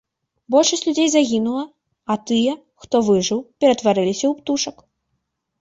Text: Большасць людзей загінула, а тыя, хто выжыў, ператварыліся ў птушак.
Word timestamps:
Большасць 0.53 0.81
людзей 0.87 1.09
загінула, 1.15 1.65
а 2.13 2.17
тыя, 2.31 2.55
хто 2.85 3.03
выжыў, 3.11 3.39
ператварыліся 3.65 4.23
ў 4.27 4.33
птушак. 4.41 4.77